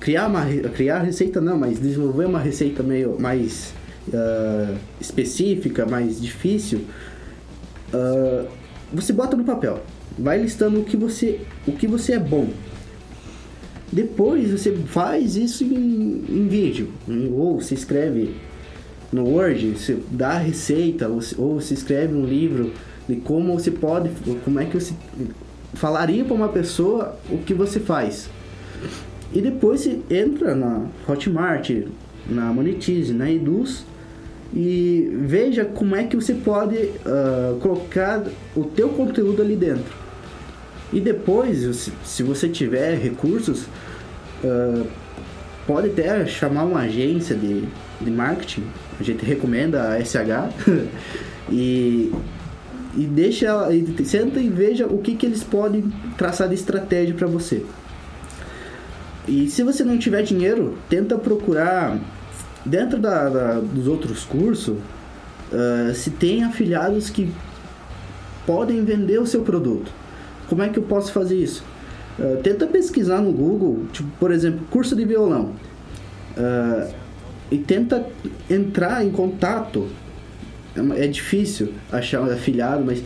[0.00, 3.74] criar uma criar receita não, mas desenvolver uma receita meio mais
[4.08, 6.80] uh, específica, mais difícil.
[7.92, 8.48] Uh,
[8.92, 9.82] você bota no papel,
[10.18, 12.48] vai listando o que você o que você é bom.
[13.92, 16.88] Depois você faz isso em, em vídeo
[17.32, 18.34] ou se escreve
[19.12, 22.72] no Word, você dá a receita ou, ou se escreve um livro
[23.08, 24.10] de como você pode,
[24.44, 24.94] como é que você
[25.74, 28.28] falaria para uma pessoa o que você faz.
[29.32, 31.70] E depois você entra na Hotmart,
[32.28, 33.84] na Monetize, na Eduz
[34.52, 38.22] e veja como é que você pode uh, colocar
[38.54, 40.04] o teu conteúdo ali dentro.
[40.92, 43.66] E depois, se você tiver recursos,
[44.44, 44.86] uh,
[45.66, 47.64] pode até chamar uma agência de,
[48.00, 48.64] de marketing
[48.98, 50.88] a gente recomenda a SH
[51.50, 52.12] e
[52.96, 57.26] e deixa e senta e veja o que, que eles podem traçar de estratégia para
[57.26, 57.66] você.
[59.26, 61.98] E se você não tiver dinheiro, tenta procurar
[62.64, 64.76] dentro da, da dos outros cursos
[65.52, 67.30] uh, se tem afiliados que
[68.46, 69.90] podem vender o seu produto.
[70.48, 71.64] Como é que eu posso fazer isso?
[72.18, 75.52] Uh, tenta pesquisar no Google, tipo, por exemplo, curso de violão.
[76.36, 76.92] Uh,
[77.50, 78.06] e tenta
[78.48, 79.88] entrar em contato.
[80.74, 83.02] É, é difícil achar um afiliado, mas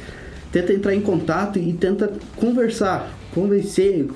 [0.51, 4.09] tenta entrar em contato e tenta conversar, convencer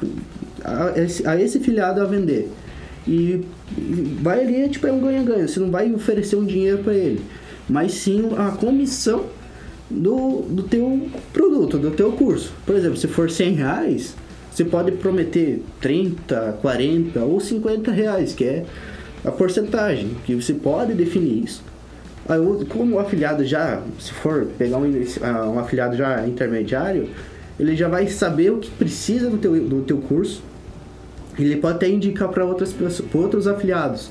[0.64, 2.50] a a esse filiado a vender.
[3.06, 3.44] E
[4.20, 5.46] vai ali, tipo, é um ganha-ganha.
[5.46, 7.20] Você não vai oferecer um dinheiro para ele,
[7.68, 9.26] mas sim a comissão
[9.90, 12.52] do, do teu produto, do teu curso.
[12.64, 14.14] Por exemplo, se for 100 reais,
[14.50, 18.64] você pode prometer 30, 40 ou 50 reais, que é
[19.24, 21.62] a porcentagem, que você pode definir isso.
[22.28, 24.84] Aí, como o afiliado já, se for pegar um,
[25.22, 27.08] ah, um afiliado já intermediário,
[27.58, 30.42] ele já vai saber o que precisa do teu, do teu curso.
[31.38, 34.10] Ele pode até indicar para outras pessoas, outros afiliados.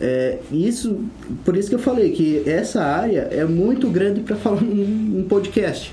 [0.00, 1.00] É, isso,
[1.44, 5.92] por isso que eu falei que essa área é muito grande para falar num, podcast.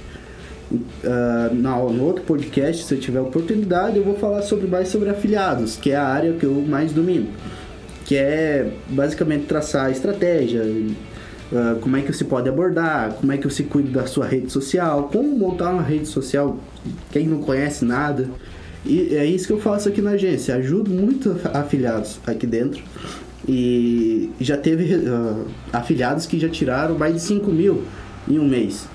[0.71, 5.75] Uh, no outro podcast, se eu tiver oportunidade, eu vou falar sobre mais sobre afiliados,
[5.75, 7.27] que é a área que eu mais domino,
[8.05, 13.37] que é basicamente traçar a estratégia, uh, como é que você pode abordar, como é
[13.37, 16.57] que você cuida da sua rede social, como montar uma rede social,
[17.11, 18.27] quem não conhece nada.
[18.85, 22.83] E é isso que eu faço aqui na agência, ajudo muito afiliados aqui dentro.
[23.47, 27.83] E já teve uh, afiliados que já tiraram mais de 5 mil
[28.27, 28.87] em um mês.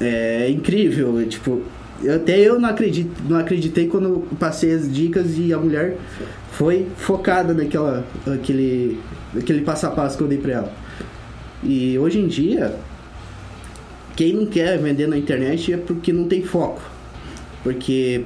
[0.00, 1.62] É incrível, tipo,
[2.08, 5.96] até eu não, acredito, não acreditei quando passei as dicas e a mulher
[6.52, 8.98] foi focada naquela aquele,
[9.36, 10.72] aquele passo a passo que eu dei pra ela.
[11.62, 12.74] E hoje em dia,
[14.16, 16.80] quem não quer vender na internet é porque não tem foco.
[17.62, 18.24] Porque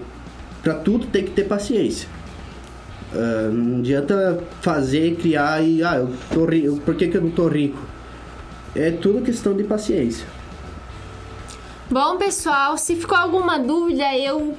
[0.64, 2.08] para tudo tem que ter paciência.
[3.12, 7.30] Uh, não adianta fazer, criar e ah, eu tô rico, por que, que eu não
[7.30, 7.78] tô rico?
[8.74, 10.26] É tudo questão de paciência.
[11.88, 14.56] Bom, pessoal, se ficou alguma dúvida, eu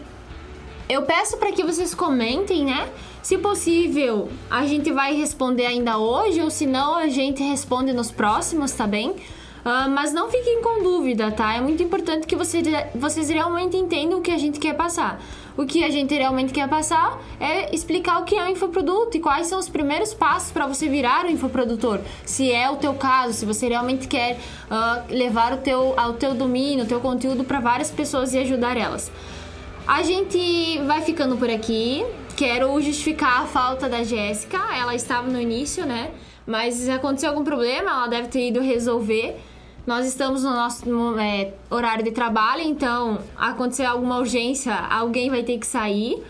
[0.87, 2.87] eu peço para que vocês comentem, né?
[3.23, 8.11] Se possível, a gente vai responder ainda hoje, ou se não, a gente responde nos
[8.11, 9.15] próximos, tá bem?
[9.65, 11.55] Uh, mas não fiquem com dúvida, tá?
[11.55, 12.63] É muito importante que vocês,
[12.93, 15.19] vocês realmente entendam o que a gente quer passar.
[15.57, 19.19] O que a gente realmente quer passar é explicar o que é o infoproduto e
[19.19, 21.99] quais são os primeiros passos para você virar um infoprodutor.
[22.23, 24.37] Se é o teu caso, se você realmente quer
[24.69, 28.77] uh, levar o teu, ao teu domínio, o teu conteúdo para várias pessoas e ajudar
[28.77, 29.11] elas.
[29.87, 32.05] A gente vai ficando por aqui.
[32.37, 34.59] Quero justificar a falta da Jéssica.
[34.77, 36.11] Ela estava no início, né?
[36.45, 39.35] Mas aconteceu algum problema, ela deve ter ido resolver.
[39.85, 45.43] Nós estamos no nosso no, é, horário de trabalho, então acontecer alguma urgência, alguém vai
[45.43, 46.23] ter que sair.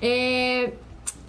[0.00, 0.72] É,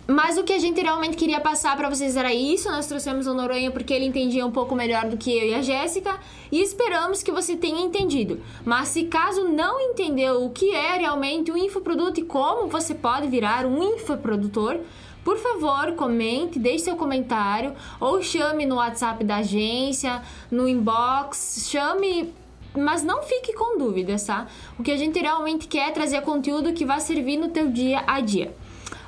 [0.08, 2.72] mas o que a gente realmente queria passar para vocês era isso.
[2.72, 5.62] Nós trouxemos o Noronha porque ele entendia um pouco melhor do que eu e a
[5.62, 6.18] Jéssica
[6.50, 8.42] e esperamos que você tenha entendido.
[8.64, 13.28] Mas se caso não entendeu o que é realmente o infoproduto e como você pode
[13.28, 14.80] virar um infoprodutor,
[15.28, 22.34] por favor, comente, deixe seu comentário ou chame no WhatsApp da agência, no inbox, chame
[22.74, 24.48] mas não fique com dúvidas, tá?
[24.80, 28.06] O que a gente realmente quer é trazer conteúdo que vai servir no teu dia
[28.08, 28.56] a dia.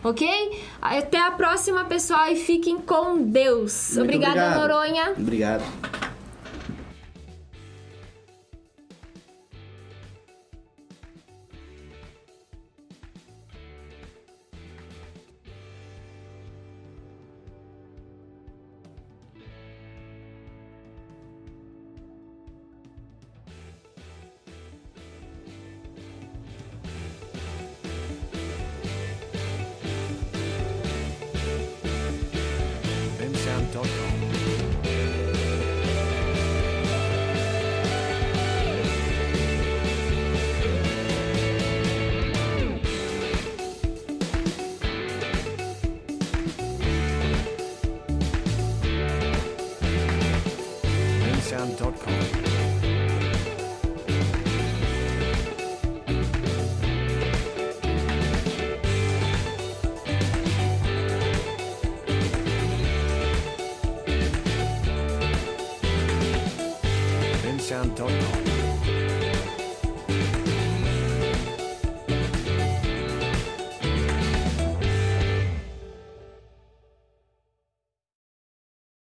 [0.04, 0.28] Ok?
[0.82, 3.94] Até a próxima, pessoal, e fiquem com Deus.
[3.96, 4.60] Muito Obrigada, obrigado.
[4.60, 5.14] Noronha.
[5.18, 5.64] Obrigado.